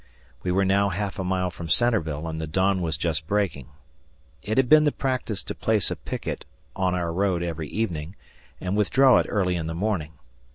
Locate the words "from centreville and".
1.51-2.41